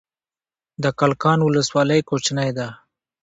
[0.83, 2.67] د کلکان ولسوالۍ کوچنۍ ده